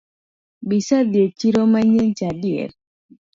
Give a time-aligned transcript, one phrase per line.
[0.67, 2.71] Be isedhii e chiro manyien cha adier?